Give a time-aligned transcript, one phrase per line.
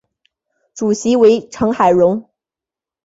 [0.73, 2.27] 主席为成海荣。